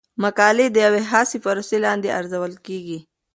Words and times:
مقالې 0.23 0.67
د 0.71 0.75
یوې 0.85 1.01
خاصې 1.09 1.37
پروسې 1.45 1.77
لاندې 1.85 2.09
ارزول 2.19 2.53
کیږي. 2.65 2.99